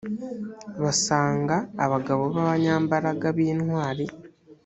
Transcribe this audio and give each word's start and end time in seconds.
basanga 0.81 1.55
abagabo 1.85 2.23
b 2.33 2.35
abanyambaraga 2.43 3.27
b 3.35 3.37
intwari 3.51 4.05